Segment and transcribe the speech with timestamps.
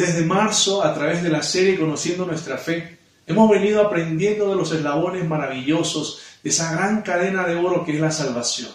[0.00, 2.96] Desde marzo, a través de la serie Conociendo nuestra fe,
[3.26, 8.00] hemos venido aprendiendo de los eslabones maravillosos de esa gran cadena de oro que es
[8.00, 8.70] la salvación.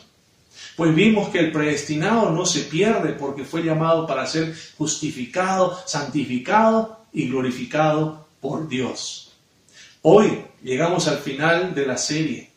[0.75, 7.05] Pues vimos que el predestinado no se pierde porque fue llamado para ser justificado, santificado
[7.11, 9.31] y glorificado por Dios.
[10.03, 12.51] Hoy llegamos al final de la serie,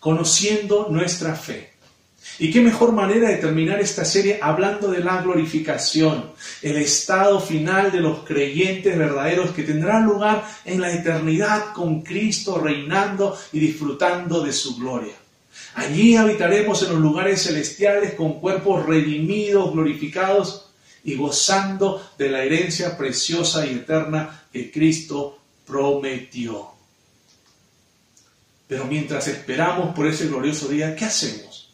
[0.00, 1.72] conociendo nuestra fe.
[2.38, 7.90] Y qué mejor manera de terminar esta serie hablando de la glorificación, el estado final
[7.92, 14.42] de los creyentes verdaderos que tendrán lugar en la eternidad con Cristo reinando y disfrutando
[14.42, 15.14] de su gloria.
[15.74, 20.70] Allí habitaremos en los lugares celestiales con cuerpos redimidos, glorificados
[21.04, 26.68] y gozando de la herencia preciosa y eterna que Cristo prometió.
[28.66, 31.69] Pero mientras esperamos por ese glorioso día, ¿qué hacemos?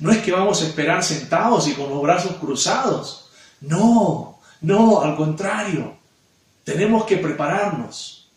[0.00, 3.30] No es que vamos a esperar sentados y con los brazos cruzados.
[3.60, 5.96] No, no, al contrario.
[6.64, 8.28] Tenemos que prepararnos.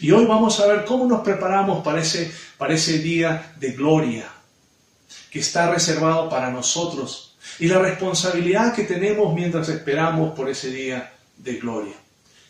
[0.00, 4.30] Y hoy vamos a ver cómo nos preparamos para ese, para ese día de gloria
[5.30, 11.12] que está reservado para nosotros y la responsabilidad que tenemos mientras esperamos por ese día
[11.36, 11.94] de gloria.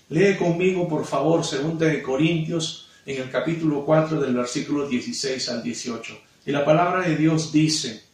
[0.08, 5.62] Lee conmigo, por favor, 2 de Corintios en el capítulo 4 del versículo 16 al
[5.62, 6.18] 18.
[6.46, 8.04] Y la palabra de Dios dice,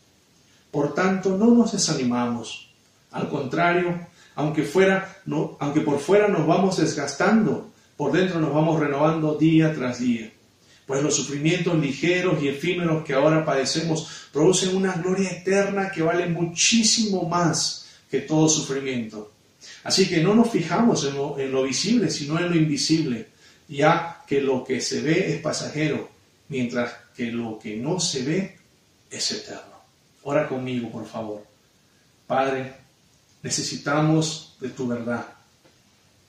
[0.70, 2.70] por tanto, no nos desanimamos.
[3.11, 3.98] Al contrario,
[4.34, 5.20] aunque, fuera,
[5.58, 10.30] aunque por fuera nos vamos desgastando, por dentro nos vamos renovando día tras día.
[10.86, 16.27] Pues los sufrimientos ligeros y efímeros que ahora padecemos producen una gloria eterna que vale
[16.27, 19.32] muchísimo más que todo sufrimiento.
[19.84, 23.28] Así que no nos fijamos en lo visible, sino en lo invisible,
[23.69, 26.08] ya que lo que se ve es pasajero,
[26.48, 28.58] mientras que lo que no se ve
[29.10, 29.67] es eterno.
[30.22, 31.47] Ora conmigo, por favor.
[32.27, 32.74] Padre,
[33.42, 35.27] necesitamos de tu verdad.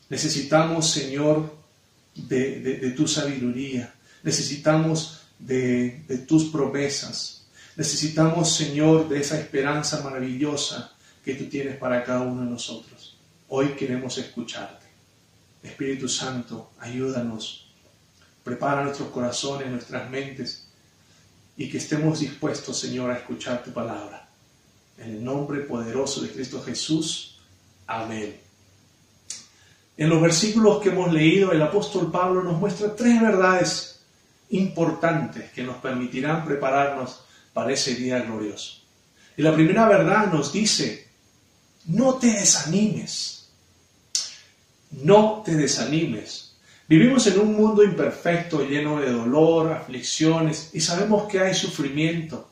[0.09, 1.53] Necesitamos, Señor,
[2.15, 3.93] de, tu sabiduría.
[4.23, 7.45] Necesitamos de, de tus promesas.
[7.75, 10.93] Necesitamos, Señor, de esa esperanza maravillosa
[11.23, 13.17] que tú tienes para cada uno de nosotros.
[13.49, 14.85] Hoy queremos escucharte.
[15.61, 17.67] Espíritu Santo, ayúdanos.
[18.43, 20.68] Prepara nuestros corazones, nuestras mentes
[21.59, 24.29] y que estemos dispuestos, Señor, a escuchar tu palabra.
[24.97, 27.37] En el nombre poderoso de Cristo Jesús.
[27.85, 28.39] Amén.
[29.97, 33.99] En los versículos que hemos leído, el apóstol Pablo nos muestra tres verdades
[34.51, 38.79] importantes que nos permitirán prepararnos para ese día glorioso.
[39.35, 41.09] Y la primera verdad nos dice,
[41.87, 43.49] no te desanimes,
[44.91, 46.48] no te desanimes.
[46.89, 52.49] Vivimos en un mundo imperfecto, lleno de dolor, aflicciones, y sabemos que hay sufrimiento.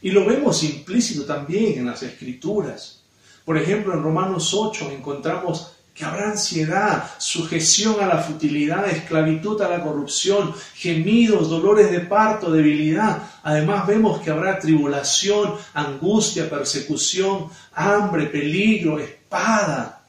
[0.00, 3.02] Y lo vemos implícito también en las escrituras.
[3.44, 9.68] Por ejemplo, en Romanos 8 encontramos que habrá ansiedad, sujeción a la futilidad, esclavitud a
[9.68, 13.20] la corrupción, gemidos, dolores de parto, debilidad.
[13.42, 20.04] Además vemos que habrá tribulación, angustia, persecución, hambre, peligro, espada.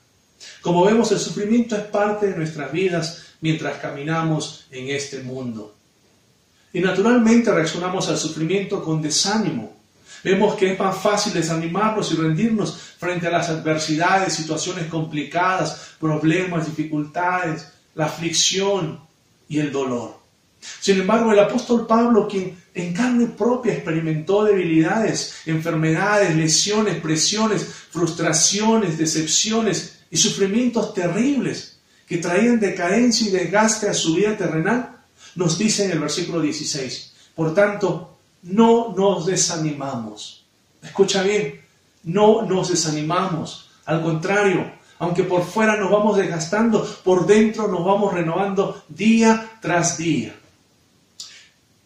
[0.62, 5.76] Como vemos, el sufrimiento es parte de nuestras vidas mientras caminamos en este mundo.
[6.72, 9.74] Y naturalmente reaccionamos al sufrimiento con desánimo,
[10.24, 16.66] Vemos que es más fácil desanimarnos y rendirnos frente a las adversidades, situaciones complicadas, problemas,
[16.66, 19.02] dificultades, la aflicción
[19.50, 20.18] y el dolor.
[20.80, 28.98] Sin embargo, el apóstol Pablo, quien en carne propia experimentó debilidades, enfermedades, lesiones, presiones, frustraciones,
[28.98, 31.73] decepciones y sufrimientos terribles
[32.08, 34.98] que traían decadencia y desgaste a su vida terrenal,
[35.36, 40.46] nos dice en el versículo 16, por tanto, no nos desanimamos.
[40.82, 41.62] Escucha bien,
[42.04, 43.70] no nos desanimamos.
[43.86, 49.98] Al contrario, aunque por fuera nos vamos desgastando, por dentro nos vamos renovando día tras
[49.98, 50.36] día.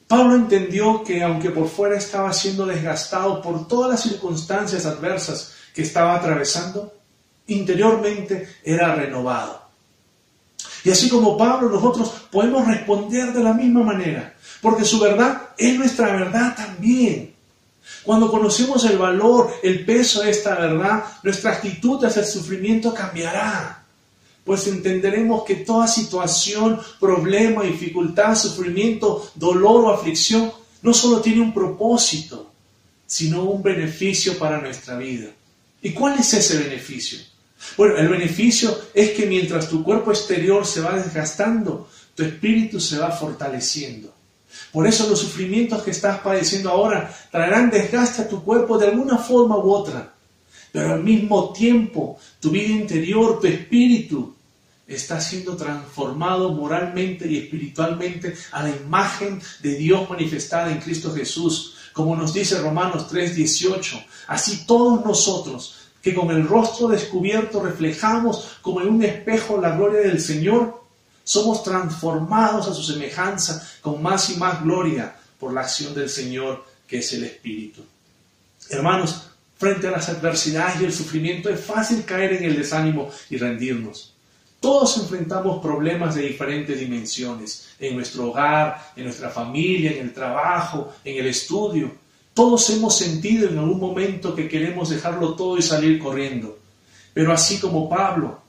[0.08, 5.82] Pablo entendió que aunque por fuera estaba siendo desgastado por todas las circunstancias adversas que
[5.82, 6.94] estaba atravesando,
[7.48, 9.67] interiormente era renovado.
[10.88, 15.78] Y así como Pablo, nosotros podemos responder de la misma manera, porque su verdad es
[15.78, 17.36] nuestra verdad también.
[18.04, 23.84] Cuando conocemos el valor, el peso de esta verdad, nuestra actitud hacia el sufrimiento cambiará,
[24.46, 31.54] pues entenderemos que toda situación, problema, dificultad, sufrimiento, dolor o aflicción no solo tiene un
[31.54, 32.50] propósito,
[33.06, 35.28] sino un beneficio para nuestra vida.
[35.82, 37.20] ¿Y cuál es ese beneficio?
[37.76, 42.98] Bueno, el beneficio es que mientras tu cuerpo exterior se va desgastando, tu espíritu se
[42.98, 44.14] va fortaleciendo.
[44.72, 49.18] Por eso los sufrimientos que estás padeciendo ahora traerán desgaste a tu cuerpo de alguna
[49.18, 50.14] forma u otra.
[50.72, 54.36] pero al mismo tiempo tu vida interior, tu espíritu,
[54.88, 61.76] está siendo transformado moralmente y espiritualmente a la imagen de Dios manifestada en Cristo Jesús.
[61.94, 65.76] Como nos dice Romanos 3:18, así todos nosotros
[66.08, 70.82] que con el rostro descubierto reflejamos como en un espejo la gloria del Señor,
[71.26, 76.64] somos transformados a su semejanza con más y más gloria por la acción del Señor
[76.88, 77.82] que es el Espíritu.
[78.70, 79.24] Hermanos,
[79.58, 84.14] frente a las adversidades y el sufrimiento es fácil caer en el desánimo y rendirnos.
[84.62, 90.94] Todos enfrentamos problemas de diferentes dimensiones, en nuestro hogar, en nuestra familia, en el trabajo,
[91.04, 91.92] en el estudio.
[92.38, 96.60] Todos hemos sentido en algún momento que queremos dejarlo todo y salir corriendo.
[97.12, 98.40] Pero así como Pablo,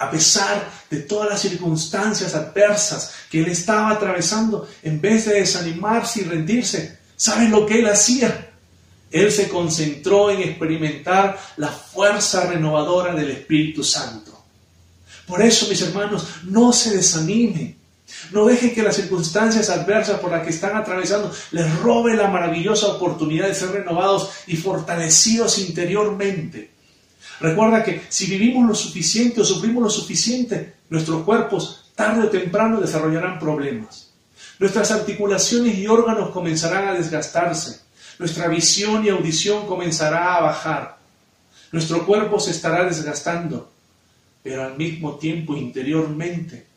[0.00, 6.22] a pesar de todas las circunstancias adversas que él estaba atravesando, en vez de desanimarse
[6.22, 8.50] y rendirse, ¿saben lo que él hacía?
[9.12, 14.42] Él se concentró en experimentar la fuerza renovadora del Espíritu Santo.
[15.24, 17.77] Por eso, mis hermanos, no se desanime.
[18.32, 22.88] No deje que las circunstancias adversas por las que están atravesando les robe la maravillosa
[22.88, 26.70] oportunidad de ser renovados y fortalecidos interiormente.
[27.40, 32.80] Recuerda que si vivimos lo suficiente o sufrimos lo suficiente, nuestros cuerpos tarde o temprano
[32.80, 34.10] desarrollarán problemas.
[34.58, 37.80] Nuestras articulaciones y órganos comenzarán a desgastarse.
[38.18, 40.98] Nuestra visión y audición comenzará a bajar.
[41.70, 43.70] Nuestro cuerpo se estará desgastando
[44.48, 46.67] pero al mismo tiempo interiormente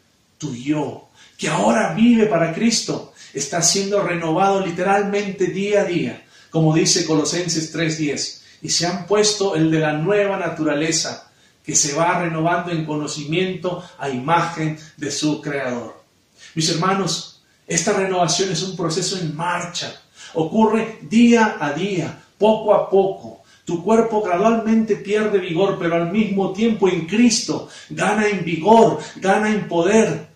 [0.41, 6.73] tu yo, que ahora vive para Cristo, está siendo renovado literalmente día a día, como
[6.73, 11.31] dice Colosenses 3:10, y se han puesto el de la nueva naturaleza,
[11.63, 16.03] que se va renovando en conocimiento a imagen de su Creador.
[16.55, 20.01] Mis hermanos, esta renovación es un proceso en marcha,
[20.33, 26.51] ocurre día a día, poco a poco, tu cuerpo gradualmente pierde vigor, pero al mismo
[26.51, 30.30] tiempo en Cristo gana en vigor, gana en poder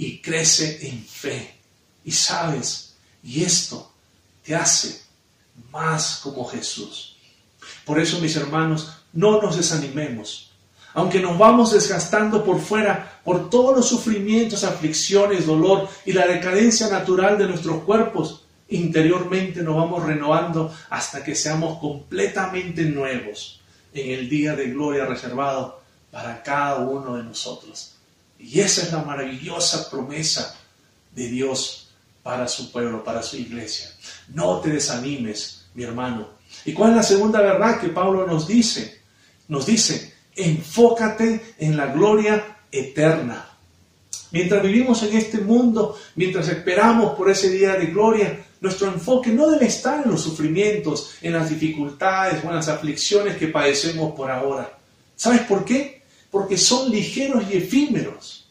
[0.00, 1.56] y crece en fe.
[2.06, 3.92] Y sabes, y esto
[4.42, 5.02] te hace
[5.70, 7.18] más como Jesús.
[7.84, 10.52] Por eso, mis hermanos, no nos desanimemos.
[10.94, 16.88] Aunque nos vamos desgastando por fuera por todos los sufrimientos, aflicciones, dolor y la decadencia
[16.88, 23.60] natural de nuestros cuerpos, interiormente nos vamos renovando hasta que seamos completamente nuevos
[23.92, 27.99] en el día de gloria reservado para cada uno de nosotros.
[28.40, 30.56] Y esa es la maravillosa promesa
[31.14, 31.90] de Dios
[32.22, 33.90] para su pueblo, para su iglesia.
[34.28, 36.28] No te desanimes, mi hermano.
[36.64, 39.02] ¿Y cuál es la segunda verdad que Pablo nos dice?
[39.48, 43.46] Nos dice, enfócate en la gloria eterna.
[44.32, 49.50] Mientras vivimos en este mundo, mientras esperamos por ese día de gloria, nuestro enfoque no
[49.50, 54.30] debe estar en los sufrimientos, en las dificultades o en las aflicciones que padecemos por
[54.30, 54.78] ahora.
[55.16, 55.99] ¿Sabes por qué?
[56.30, 58.48] Porque son ligeros y efímeros.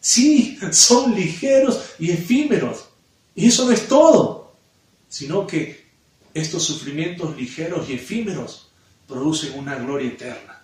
[0.00, 2.84] Sí, son ligeros y efímeros.
[3.34, 4.52] Y eso no es todo,
[5.08, 5.84] sino que
[6.32, 8.68] estos sufrimientos ligeros y efímeros
[9.06, 10.62] producen una gloria eterna.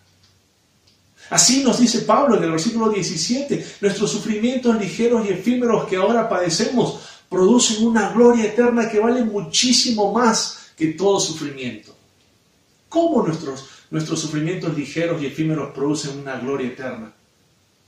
[1.31, 6.29] Así nos dice Pablo en el versículo 17, nuestros sufrimientos ligeros y efímeros que ahora
[6.29, 11.95] padecemos producen una gloria eterna que vale muchísimo más que todo sufrimiento.
[12.89, 17.13] ¿Cómo nuestros, nuestros sufrimientos ligeros y efímeros producen una gloria eterna?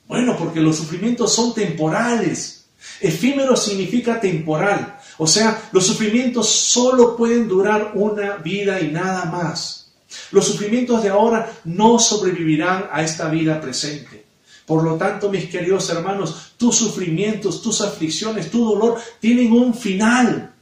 [0.06, 2.66] Bueno, porque los sufrimientos son temporales.
[3.00, 4.98] Efímero significa temporal.
[5.18, 9.92] O sea, los sufrimientos solo pueden durar una vida y nada más.
[10.30, 14.24] Los sufrimientos de ahora no sobrevivirán a esta vida presente.
[14.66, 20.52] Por lo tanto, mis queridos hermanos, tus sufrimientos, tus aflicciones, tu dolor tienen un final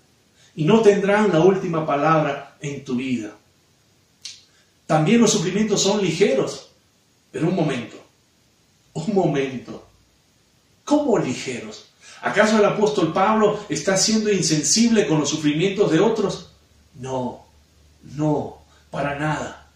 [0.54, 3.36] y no tendrán la última palabra en tu vida.
[4.90, 6.70] También los sufrimientos son ligeros,
[7.30, 7.96] pero un momento,
[8.92, 9.86] un momento.
[10.82, 11.90] ¿Cómo ligeros?
[12.22, 16.50] ¿Acaso el apóstol Pablo está siendo insensible con los sufrimientos de otros?
[16.96, 17.46] No,
[18.16, 19.68] no, para nada.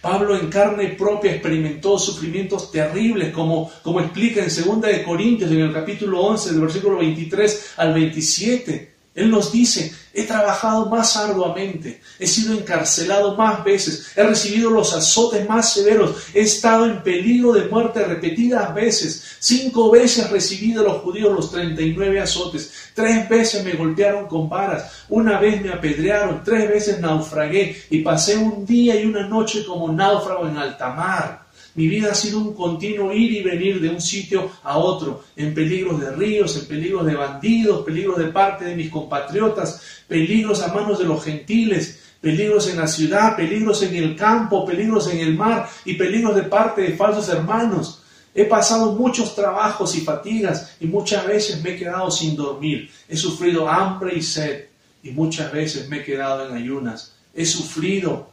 [0.00, 5.62] Pablo en carne propia experimentó sufrimientos terribles, como, como explica en 2 de Corintios, en
[5.62, 8.94] el capítulo 11, del versículo 23 al 27.
[9.12, 14.94] Él nos dice, he trabajado más arduamente, he sido encarcelado más veces, he recibido los
[14.94, 20.84] azotes más severos, he estado en peligro de muerte repetidas veces, cinco veces recibí de
[20.84, 26.44] los judíos los 39 azotes, tres veces me golpearon con varas, una vez me apedrearon,
[26.44, 31.39] tres veces naufragué y pasé un día y una noche como náufrago en alta mar.
[31.74, 35.54] Mi vida ha sido un continuo ir y venir de un sitio a otro, en
[35.54, 40.74] peligros de ríos, en peligros de bandidos, peligros de parte de mis compatriotas, peligros a
[40.74, 45.36] manos de los gentiles, peligros en la ciudad, peligros en el campo, peligros en el
[45.36, 48.02] mar y peligros de parte de falsos hermanos.
[48.34, 52.90] He pasado muchos trabajos y fatigas y muchas veces me he quedado sin dormir.
[53.08, 54.66] He sufrido hambre y sed
[55.02, 57.14] y muchas veces me he quedado en ayunas.
[57.34, 58.28] He sufrido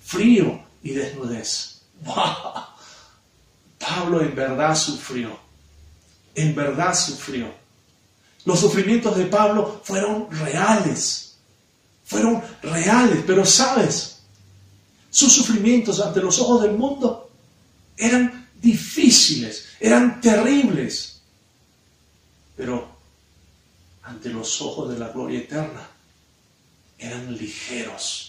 [0.00, 1.75] frío y desnudez.
[3.78, 5.38] Pablo en verdad sufrió.
[6.34, 7.52] En verdad sufrió.
[8.44, 11.36] Los sufrimientos de Pablo fueron reales.
[12.04, 13.24] Fueron reales.
[13.26, 14.20] Pero sabes,
[15.10, 17.30] sus sufrimientos ante los ojos del mundo
[17.96, 21.20] eran difíciles, eran terribles.
[22.56, 22.96] Pero
[24.02, 25.88] ante los ojos de la gloria eterna
[26.98, 28.25] eran ligeros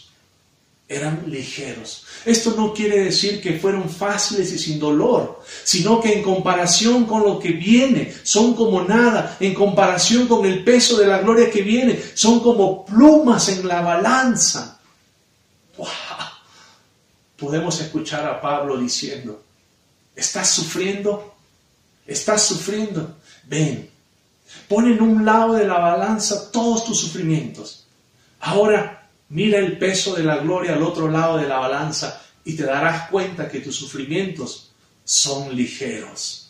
[0.90, 2.06] eran ligeros.
[2.24, 7.24] Esto no quiere decir que fueron fáciles y sin dolor, sino que en comparación con
[7.24, 11.62] lo que viene, son como nada, en comparación con el peso de la gloria que
[11.62, 14.80] viene, son como plumas en la balanza.
[17.38, 19.44] Podemos escuchar a Pablo diciendo,
[20.16, 21.36] ¿estás sufriendo?
[22.06, 23.18] ¿Estás sufriendo?
[23.44, 23.90] Ven,
[24.70, 27.86] pon en un lado de la balanza todos tus sufrimientos.
[28.40, 28.97] Ahora
[29.30, 33.10] Mira el peso de la gloria al otro lado de la balanza y te darás
[33.10, 34.72] cuenta que tus sufrimientos
[35.04, 36.50] son ligeros.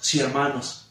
[0.00, 0.86] Sí, hermanos,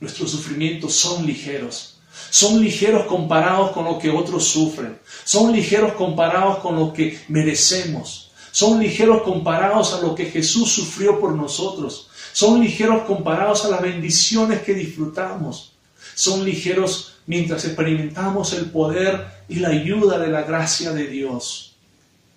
[0.00, 1.98] nuestros sufrimientos son ligeros.
[2.30, 4.98] Son ligeros comparados con lo que otros sufren.
[5.24, 8.32] Son ligeros comparados con lo que merecemos.
[8.50, 12.08] Son ligeros comparados a lo que Jesús sufrió por nosotros.
[12.32, 15.73] Son ligeros comparados a las bendiciones que disfrutamos.
[16.14, 21.74] Son ligeros mientras experimentamos el poder y la ayuda de la gracia de Dios.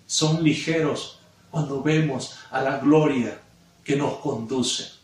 [0.06, 1.18] Son ligeros
[1.50, 3.40] cuando vemos a la gloria
[3.84, 4.97] que nos conduce.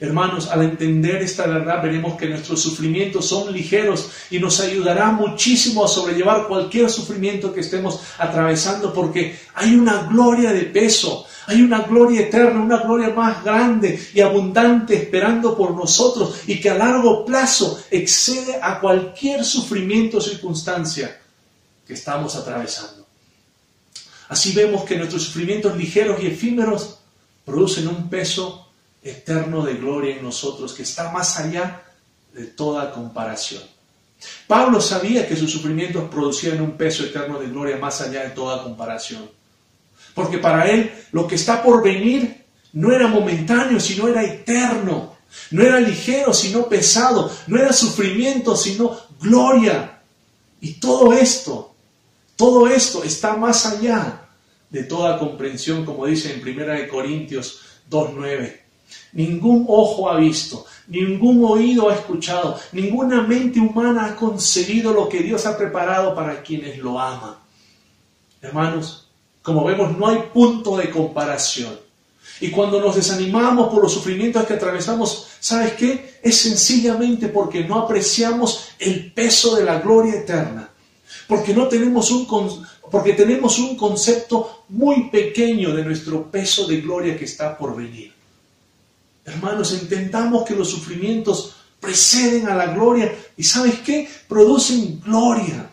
[0.00, 5.84] Hermanos, al entender esta verdad veremos que nuestros sufrimientos son ligeros y nos ayudará muchísimo
[5.84, 11.82] a sobrellevar cualquier sufrimiento que estemos atravesando porque hay una gloria de peso, hay una
[11.82, 17.24] gloria eterna, una gloria más grande y abundante esperando por nosotros y que a largo
[17.24, 21.20] plazo excede a cualquier sufrimiento o circunstancia
[21.86, 23.06] que estamos atravesando.
[24.28, 26.98] Así vemos que nuestros sufrimientos ligeros y efímeros
[27.44, 28.61] producen un peso
[29.02, 31.82] eterno de gloria en nosotros que está más allá
[32.32, 33.62] de toda comparación.
[34.46, 38.62] Pablo sabía que sus sufrimientos producían un peso eterno de gloria más allá de toda
[38.62, 39.28] comparación.
[40.14, 45.16] Porque para él lo que está por venir no era momentáneo, sino era eterno.
[45.50, 47.30] No era ligero, sino pesado.
[47.46, 50.00] No era sufrimiento, sino gloria.
[50.60, 51.74] Y todo esto,
[52.36, 54.28] todo esto está más allá
[54.70, 58.61] de toda comprensión, como dice en 1 Corintios 2.9.
[59.12, 65.20] Ningún ojo ha visto, ningún oído ha escuchado, ninguna mente humana ha concebido lo que
[65.20, 67.34] Dios ha preparado para quienes lo aman.
[68.40, 69.08] Hermanos,
[69.42, 71.78] como vemos, no hay punto de comparación.
[72.40, 76.18] Y cuando nos desanimamos por los sufrimientos que atravesamos, ¿sabes qué?
[76.22, 80.70] Es sencillamente porque no apreciamos el peso de la gloria eterna.
[81.28, 82.26] Porque, no tenemos un,
[82.90, 88.12] porque tenemos un concepto muy pequeño de nuestro peso de gloria que está por venir.
[89.24, 94.08] Hermanos, intentamos que los sufrimientos preceden a la gloria y ¿sabes qué?
[94.28, 95.70] Producen gloria.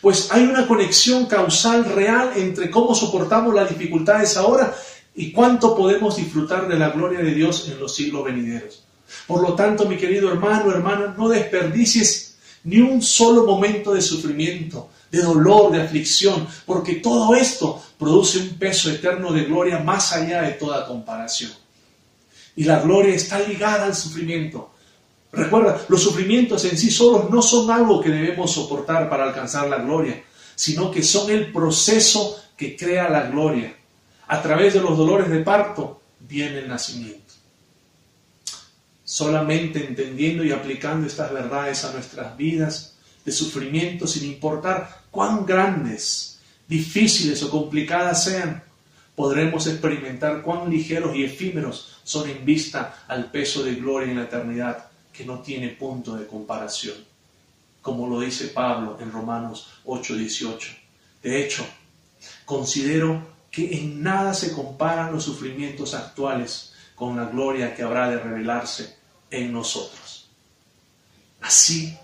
[0.00, 4.74] Pues hay una conexión causal real entre cómo soportamos las dificultades ahora
[5.14, 8.84] y cuánto podemos disfrutar de la gloria de Dios en los siglos venideros.
[9.26, 14.90] Por lo tanto, mi querido hermano, hermana, no desperdicies ni un solo momento de sufrimiento,
[15.10, 20.42] de dolor, de aflicción, porque todo esto produce un peso eterno de gloria más allá
[20.42, 21.50] de toda comparación.
[22.58, 24.72] Y la gloria está ligada al sufrimiento.
[25.30, 29.76] Recuerda, los sufrimientos en sí solos no son algo que debemos soportar para alcanzar la
[29.78, 30.24] gloria,
[30.56, 33.76] sino que son el proceso que crea la gloria.
[34.26, 37.32] A través de los dolores de parto viene el nacimiento.
[39.04, 46.40] Solamente entendiendo y aplicando estas verdades a nuestras vidas de sufrimiento, sin importar cuán grandes,
[46.66, 48.64] difíciles o complicadas sean,
[49.18, 54.26] podremos experimentar cuán ligeros y efímeros son en vista al peso de gloria en la
[54.26, 56.94] eternidad que no tiene punto de comparación,
[57.82, 60.68] como lo dice Pablo en Romanos 8:18.
[61.20, 61.66] De hecho,
[62.44, 63.20] considero
[63.50, 68.98] que en nada se comparan los sufrimientos actuales con la gloria que habrá de revelarse
[69.32, 70.28] en nosotros.
[71.40, 71.98] Así,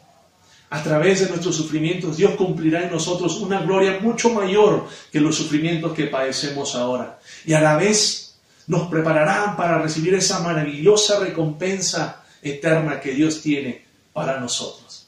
[0.74, 5.36] a través de nuestros sufrimientos, Dios cumplirá en nosotros una gloria mucho mayor que los
[5.36, 7.20] sufrimientos que padecemos ahora.
[7.44, 8.34] Y a la vez
[8.66, 15.06] nos prepararán para recibir esa maravillosa recompensa eterna que Dios tiene para nosotros.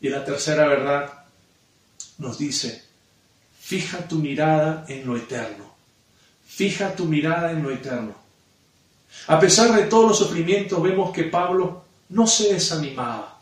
[0.00, 1.22] Y la tercera verdad
[2.18, 2.82] nos dice,
[3.60, 5.72] fija tu mirada en lo eterno,
[6.44, 8.16] fija tu mirada en lo eterno.
[9.28, 13.33] A pesar de todos los sufrimientos, vemos que Pablo no se desanimaba,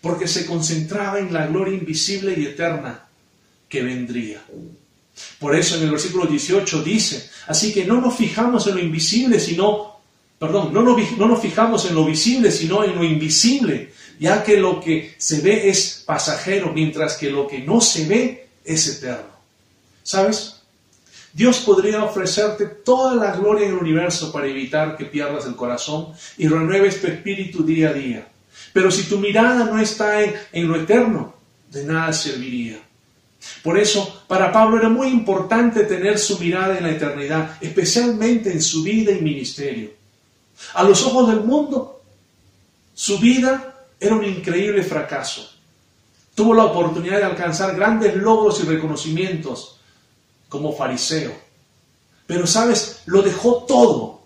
[0.00, 3.06] porque se concentraba en la gloria invisible y eterna
[3.68, 4.42] que vendría.
[5.38, 9.38] Por eso en el versículo 18 dice, así que no nos fijamos en lo invisible,
[9.38, 10.00] sino,
[10.38, 14.56] perdón, no nos, no nos fijamos en lo visible, sino en lo invisible, ya que
[14.56, 19.30] lo que se ve es pasajero, mientras que lo que no se ve es eterno.
[20.02, 20.56] ¿Sabes?
[21.32, 26.08] Dios podría ofrecerte toda la gloria en el universo para evitar que pierdas el corazón
[26.36, 28.28] y renueves tu espíritu día a día.
[28.72, 31.34] Pero si tu mirada no está en, en lo eterno,
[31.70, 32.80] de nada serviría.
[33.62, 38.60] Por eso, para Pablo era muy importante tener su mirada en la eternidad, especialmente en
[38.60, 39.90] su vida y ministerio.
[40.74, 42.02] A los ojos del mundo,
[42.94, 45.50] su vida era un increíble fracaso.
[46.34, 49.80] Tuvo la oportunidad de alcanzar grandes logros y reconocimientos
[50.48, 51.32] como fariseo.
[52.26, 53.02] Pero, ¿sabes?
[53.06, 54.19] Lo dejó todo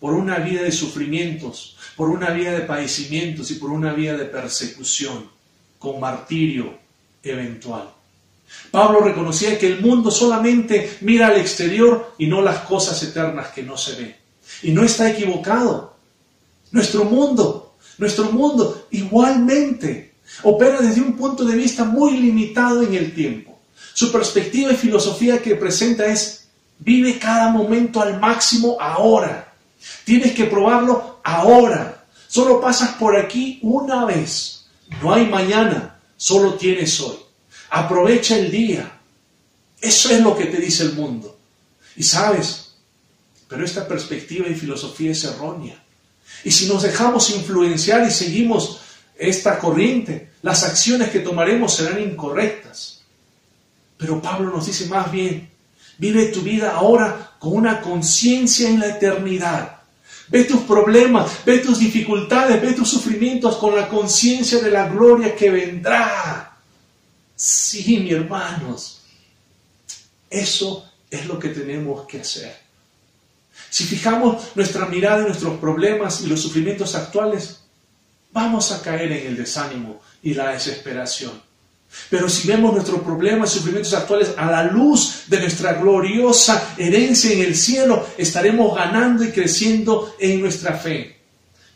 [0.00, 4.26] por una vida de sufrimientos, por una vida de padecimientos y por una vida de
[4.26, 5.30] persecución,
[5.78, 6.78] con martirio
[7.22, 7.90] eventual.
[8.70, 13.62] Pablo reconocía que el mundo solamente mira al exterior y no las cosas eternas que
[13.62, 14.16] no se ven.
[14.62, 15.96] Y no está equivocado.
[16.70, 23.14] Nuestro mundo, nuestro mundo igualmente opera desde un punto de vista muy limitado en el
[23.14, 23.58] tiempo.
[23.94, 26.48] Su perspectiva y filosofía que presenta es,
[26.78, 29.45] vive cada momento al máximo ahora.
[30.04, 32.04] Tienes que probarlo ahora.
[32.28, 34.66] Solo pasas por aquí una vez.
[35.02, 37.16] No hay mañana, solo tienes hoy.
[37.70, 39.00] Aprovecha el día.
[39.80, 41.36] Eso es lo que te dice el mundo.
[41.96, 42.74] Y sabes,
[43.48, 45.82] pero esta perspectiva y filosofía es errónea.
[46.44, 48.80] Y si nos dejamos influenciar y seguimos
[49.16, 53.00] esta corriente, las acciones que tomaremos serán incorrectas.
[53.96, 55.50] Pero Pablo nos dice más bien,
[55.98, 59.75] vive tu vida ahora con una conciencia en la eternidad.
[60.28, 65.36] Ve tus problemas, ve tus dificultades, ve tus sufrimientos con la conciencia de la gloria
[65.36, 66.56] que vendrá.
[67.34, 69.02] Sí, mi hermanos,
[70.28, 72.56] eso es lo que tenemos que hacer.
[73.70, 77.60] Si fijamos nuestra mirada en nuestros problemas y los sufrimientos actuales,
[78.32, 81.45] vamos a caer en el desánimo y la desesperación.
[82.08, 87.32] Pero si vemos nuestros problemas y sufrimientos actuales a la luz de nuestra gloriosa herencia
[87.32, 91.16] en el cielo, estaremos ganando y creciendo en nuestra fe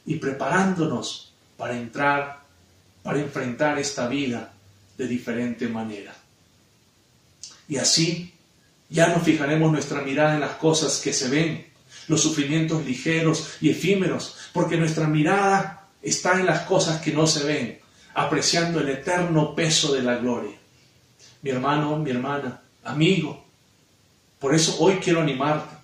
[0.07, 2.41] y preparándonos para entrar,
[3.03, 4.53] para enfrentar esta vida
[4.97, 6.15] de diferente manera.
[7.69, 8.33] Y así
[8.89, 11.67] ya no fijaremos nuestra mirada en las cosas que se ven,
[12.09, 17.45] los sufrimientos ligeros y efímeros, porque nuestra mirada está en las cosas que no se
[17.45, 17.81] ven,
[18.15, 20.57] apreciando el eterno peso de la gloria.
[21.43, 23.45] Mi hermano, mi hermana, amigo,
[24.39, 25.77] por eso hoy quiero animarte.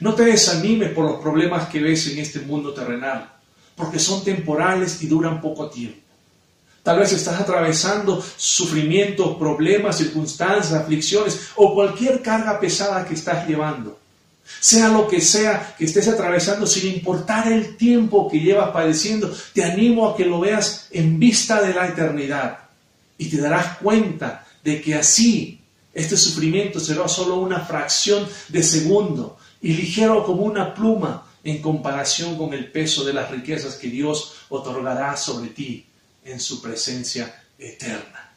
[0.00, 3.32] No te desanimes por los problemas que ves en este mundo terrenal,
[3.76, 5.98] porque son temporales y duran poco tiempo.
[6.82, 14.01] Tal vez estás atravesando sufrimientos, problemas, circunstancias, aflicciones o cualquier carga pesada que estás llevando.
[14.60, 19.64] Sea lo que sea que estés atravesando, sin importar el tiempo que llevas padeciendo, te
[19.64, 22.58] animo a que lo veas en vista de la eternidad.
[23.18, 25.60] Y te darás cuenta de que así
[25.94, 32.36] este sufrimiento será solo una fracción de segundo y ligero como una pluma en comparación
[32.36, 35.86] con el peso de las riquezas que Dios otorgará sobre ti
[36.24, 38.30] en su presencia eterna.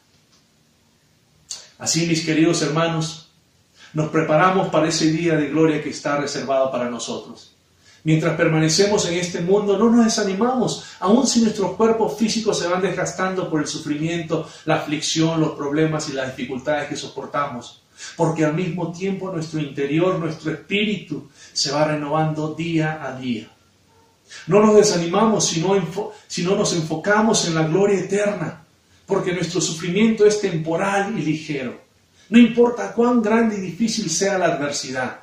[1.78, 3.25] Así, mis queridos hermanos,
[3.96, 7.54] nos preparamos para ese día de gloria que está reservado para nosotros.
[8.04, 12.82] Mientras permanecemos en este mundo, no nos desanimamos, aun si nuestros cuerpos físicos se van
[12.82, 17.84] desgastando por el sufrimiento, la aflicción, los problemas y las dificultades que soportamos,
[18.18, 23.48] porque al mismo tiempo nuestro interior, nuestro espíritu, se va renovando día a día.
[24.46, 25.62] No nos desanimamos si
[26.42, 28.62] no, nos enfocamos en la gloria eterna,
[29.06, 31.85] porque nuestro sufrimiento es temporal y ligero.
[32.28, 35.20] No importa cuán grande y difícil sea la adversidad,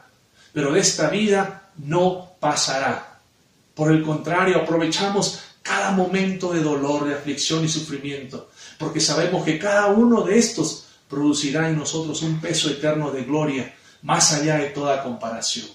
[0.54, 3.20] pero esta vida no pasará.
[3.74, 9.58] Por el contrario, aprovechamos cada momento de dolor, de aflicción y sufrimiento, porque sabemos que
[9.58, 14.70] cada uno de estos producirá en nosotros un peso eterno de gloria, más allá de
[14.70, 15.68] toda comparación.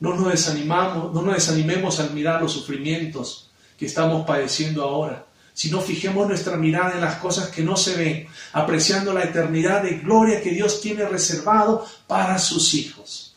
[0.00, 5.80] No nos desanimamos, no nos desanimemos al mirar los sufrimientos que estamos padeciendo ahora, sino
[5.80, 10.40] fijemos nuestra mirada en las cosas que no se ven, apreciando la eternidad de gloria
[10.42, 13.34] que Dios tiene reservado para sus hijos.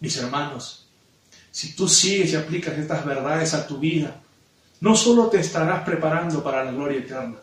[0.00, 0.86] Mis hermanos,
[1.50, 4.20] si tú sigues y aplicas estas verdades a tu vida,
[4.80, 7.36] no solo te estarás preparando para la gloria eterna,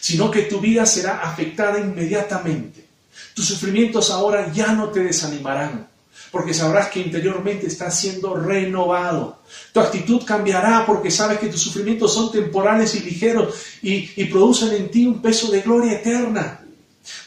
[0.00, 2.84] sino que tu vida será afectada inmediatamente.
[3.32, 5.88] Tus sufrimientos ahora ya no te desanimarán,
[6.34, 9.38] porque sabrás que interiormente estás siendo renovado.
[9.72, 14.90] Tu actitud cambiará porque sabes que tus sufrimientos son temporales y ligeros y, producen en
[14.90, 16.60] ti un peso de gloria eterna.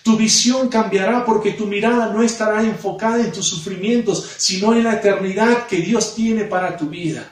[0.03, 4.95] Tu visión cambiará porque tu mirada no estará enfocada en tus sufrimientos, sino en la
[4.95, 7.31] eternidad que Dios tiene para tu vida.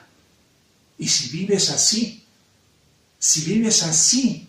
[0.96, 2.24] Y si vives así,
[3.18, 4.48] si vives así,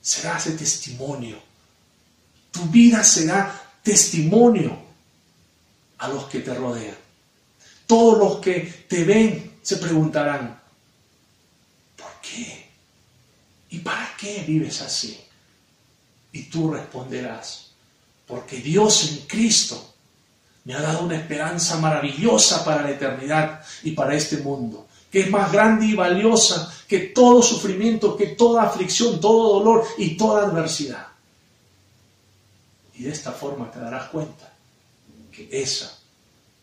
[0.00, 1.38] serás de testimonio.
[2.52, 4.85] Tu vida será testimonio
[5.98, 6.96] a los que te rodean.
[7.86, 10.60] Todos los que te ven se preguntarán,
[11.96, 12.66] ¿por qué?
[13.70, 15.20] ¿Y para qué vives así?
[16.32, 17.70] Y tú responderás,
[18.26, 19.94] porque Dios en Cristo
[20.64, 25.30] me ha dado una esperanza maravillosa para la eternidad y para este mundo, que es
[25.30, 31.06] más grande y valiosa que todo sufrimiento, que toda aflicción, todo dolor y toda adversidad.
[32.94, 34.55] Y de esta forma te darás cuenta
[35.50, 35.98] esa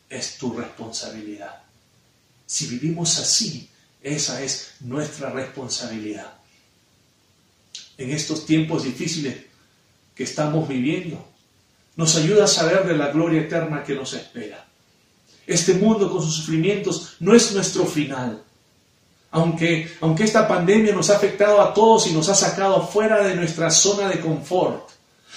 [0.09, 1.63] es tu responsabilidad.
[2.45, 3.69] Si vivimos así,
[4.01, 6.33] esa es nuestra responsabilidad.
[7.97, 9.38] En estos tiempos difíciles
[10.15, 11.23] que estamos viviendo.
[11.95, 14.65] Nos ayuda a saber de la gloria eterna que nos espera.
[15.45, 18.41] Este mundo con sus sufrimientos no es nuestro final.
[19.31, 23.36] Aunque, aunque esta pandemia nos ha afectado a todos y nos ha sacado fuera de
[23.36, 24.89] nuestra zona de confort,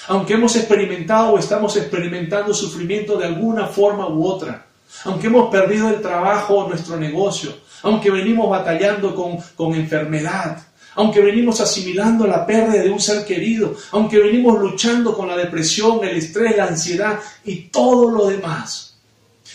[0.09, 4.67] aunque hemos experimentado o estamos experimentando sufrimiento de alguna forma u otra,
[5.05, 10.63] aunque hemos perdido el trabajo o nuestro negocio, aunque venimos batallando con, con enfermedad,
[10.95, 16.03] aunque venimos asimilando la pérdida de un ser querido, aunque venimos luchando con la depresión,
[16.03, 18.97] el estrés, la ansiedad y todo lo demás.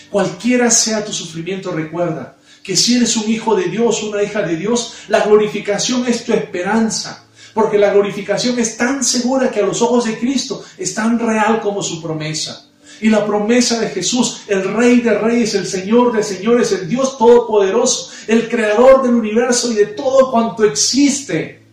[0.10, 4.56] Cualquiera sea tu sufrimiento, recuerda que si eres un hijo de Dios, una hija de
[4.56, 9.82] Dios, la glorificación es tu esperanza, porque la glorificación es tan segura que a los
[9.82, 12.68] ojos de Cristo es tan real como su promesa.
[13.02, 17.18] Y la promesa de Jesús, el Rey de Reyes, el Señor de Señores, el Dios
[17.18, 21.64] Todopoderoso, el Creador del universo y de todo cuanto existe,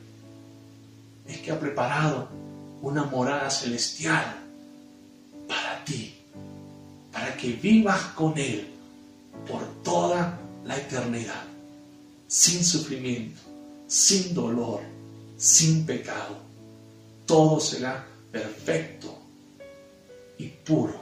[1.27, 2.29] es que ha preparado
[2.81, 4.37] una morada celestial
[5.47, 6.14] para ti,
[7.12, 8.67] para que vivas con Él
[9.47, 11.45] por toda la eternidad,
[12.27, 13.41] sin sufrimiento,
[13.87, 14.81] sin dolor,
[15.38, 16.37] sin pecado.
[17.24, 19.16] Todo será perfecto
[20.37, 21.01] y puro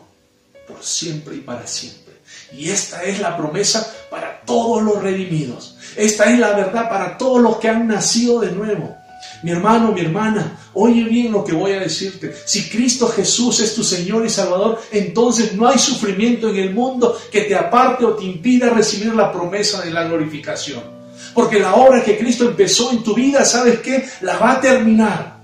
[0.68, 2.14] por siempre y para siempre.
[2.53, 5.77] Y esta es la promesa para todos los redimidos.
[5.96, 8.96] Esta es la verdad para todos los que han nacido de nuevo.
[9.42, 12.35] Mi hermano, mi hermana, oye bien lo que voy a decirte.
[12.44, 17.18] Si Cristo Jesús es tu Señor y Salvador, entonces no hay sufrimiento en el mundo
[17.31, 20.96] que te aparte o te impida recibir la promesa de la glorificación.
[21.37, 24.09] Porque la obra que Cristo empezó en tu vida, ¿sabes qué?
[24.22, 25.37] La va a terminar.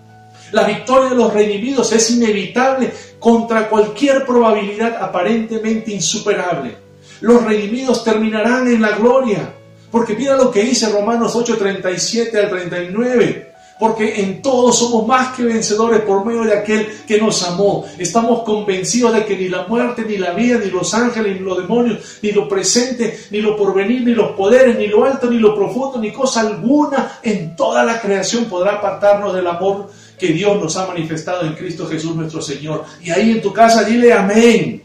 [0.51, 6.77] La victoria de los redimidos es inevitable contra cualquier probabilidad aparentemente insuperable.
[7.21, 9.53] Los redimidos terminarán en la gloria.
[9.91, 13.52] Porque mira lo que dice Romanos 8:37 al 39.
[13.83, 17.85] Porque en todos somos más que vencedores por medio de aquel que nos amó.
[17.99, 21.59] Estamos convencidos de que ni la muerte, ni la vida, ni los ángeles, ni los
[21.59, 25.53] demonios, ni lo presente, ni lo porvenir, ni los poderes, ni lo alto, ni lo
[25.57, 30.77] profundo, ni cosa alguna en toda la creación podrá apartarnos del amor que Dios nos
[30.77, 32.85] ha manifestado en Cristo Jesús nuestro Señor.
[33.03, 34.81] Y ahí en tu casa dile amén.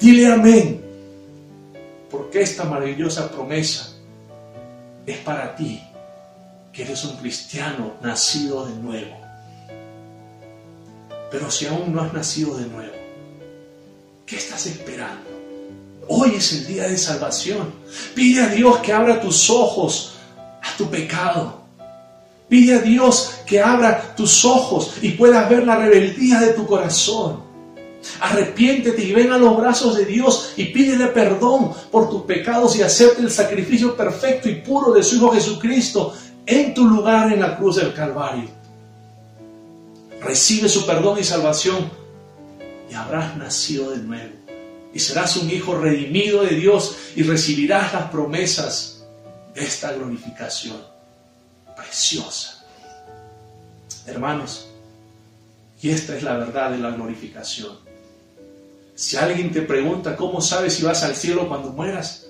[0.00, 0.80] Dile amén.
[2.10, 3.98] Porque esta maravillosa promesa
[5.04, 5.78] es para ti,
[6.72, 9.16] que eres un cristiano nacido de nuevo.
[11.30, 12.94] Pero si aún no has nacido de nuevo,
[14.26, 15.30] ¿qué estás esperando?
[16.08, 17.72] Hoy es el día de salvación.
[18.14, 20.14] Pide a Dios que abra tus ojos
[20.62, 21.60] a tu pecado
[22.50, 27.48] Pide a Dios que abra tus ojos y puedas ver la rebeldía de tu corazón.
[28.20, 32.82] Arrepiéntete y ven a los brazos de Dios y pídele perdón por tus pecados y
[32.82, 36.12] acepte el sacrificio perfecto y puro de su Hijo Jesucristo
[36.46, 38.48] en tu lugar en la cruz del Calvario.
[40.22, 41.90] Recibe su perdón y salvación
[42.90, 44.34] y habrás nacido de nuevo.
[44.92, 49.04] Y serás un hijo redimido de Dios y recibirás las promesas
[49.54, 50.78] de esta glorificación
[51.76, 52.64] preciosa.
[54.06, 54.68] Hermanos,
[55.82, 57.78] y esta es la verdad de la glorificación.
[58.94, 62.26] Si alguien te pregunta cómo sabes si vas al cielo cuando mueras,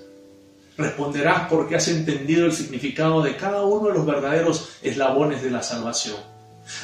[0.77, 5.63] responderás porque has entendido el significado de cada uno de los verdaderos eslabones de la
[5.63, 6.17] salvación.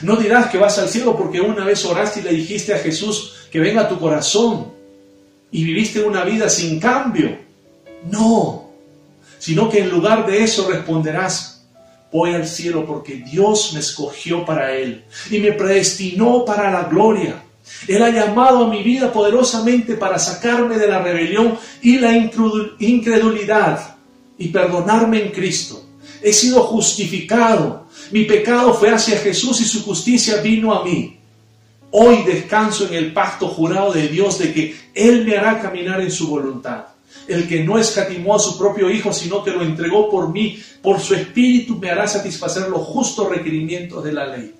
[0.01, 3.47] No dirás que vas al cielo porque una vez oraste y le dijiste a Jesús
[3.51, 4.73] que venga a tu corazón
[5.51, 7.37] y viviste una vida sin cambio.
[8.11, 8.69] No,
[9.39, 11.65] sino que en lugar de eso responderás,
[12.11, 17.43] voy al cielo porque Dios me escogió para Él y me predestinó para la gloria.
[17.87, 23.95] Él ha llamado a mi vida poderosamente para sacarme de la rebelión y la incredulidad
[24.37, 25.83] y perdonarme en Cristo.
[26.21, 27.87] He sido justificado.
[28.11, 31.17] Mi pecado fue hacia Jesús y su justicia vino a mí.
[31.91, 36.11] Hoy descanso en el pacto jurado de Dios de que Él me hará caminar en
[36.11, 36.85] su voluntad.
[37.27, 40.99] El que no escatimó a su propio Hijo, sino que lo entregó por mí, por
[40.99, 44.53] su Espíritu me hará satisfacer los justos requerimientos de la ley.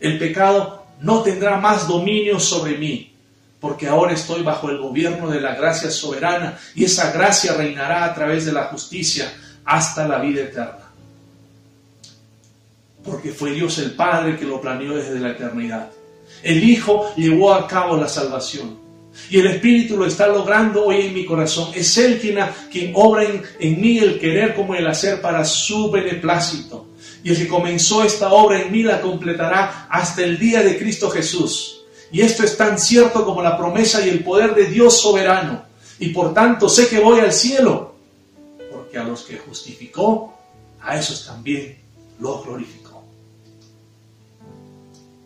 [0.00, 3.12] El pecado no tendrá más dominio sobre mí,
[3.60, 8.14] porque ahora estoy bajo el gobierno de la gracia soberana y esa gracia reinará a
[8.14, 9.32] través de la justicia
[9.64, 10.90] hasta la vida eterna.
[13.04, 15.90] Porque fue Dios el Padre que lo planeó desde la eternidad.
[16.42, 18.78] El Hijo llevó a cabo la salvación.
[19.28, 21.70] Y el Espíritu lo está logrando hoy en mi corazón.
[21.74, 26.86] Es Él quien, obra en, en mí el querer como el hacer para su beneplácito.
[27.22, 31.10] Y el que comenzó esta obra en mí la completará hasta el día de Cristo
[31.10, 31.82] Jesús.
[32.12, 35.64] Y esto es tan cierto como la promesa y el poder de Dios soberano.
[35.98, 37.94] Y por tanto sé que voy al cielo,
[38.72, 40.34] porque a los que justificó,
[40.80, 41.78] a esos también
[42.18, 43.04] los glorificó.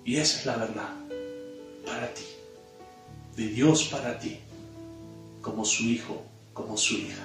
[0.05, 0.91] Y esa es la verdad
[1.87, 2.25] para ti,
[3.37, 4.39] de Dios para ti,
[5.41, 7.23] como su hijo, como su hija.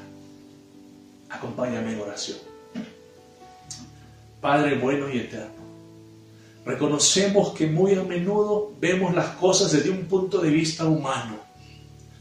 [1.29, 2.48] Acompáñame en oración.
[4.41, 5.63] Padre bueno y eterno,
[6.65, 11.37] reconocemos que muy a menudo vemos las cosas desde un punto de vista humano.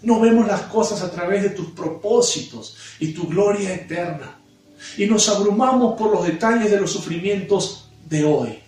[0.03, 4.39] No vemos las cosas a través de tus propósitos y tu gloria eterna.
[4.97, 8.59] Y nos abrumamos por los detalles de los sufrimientos de hoy.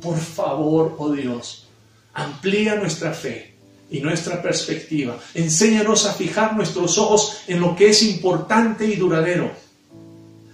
[0.00, 1.68] Por favor, oh Dios,
[2.14, 3.54] amplía nuestra fe
[3.90, 5.18] y nuestra perspectiva.
[5.34, 9.50] Enséñanos a fijar nuestros ojos en lo que es importante y duradero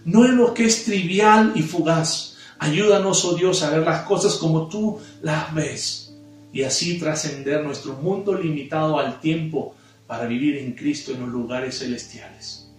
[0.06, 2.36] no en lo que es trivial y fugaz.
[2.58, 6.14] Ayúdanos, oh Dios, a ver las cosas como tú las ves
[6.52, 9.74] y así trascender nuestro mundo limitado al tiempo
[10.06, 12.70] para vivir en Cristo en los lugares celestiales.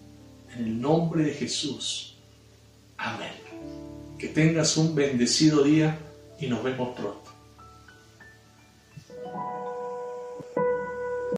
[0.55, 2.15] En el nombre de Jesús.
[2.97, 3.33] Amén.
[4.17, 5.99] Que tengas un bendecido día
[6.39, 7.26] y nos vemos pronto.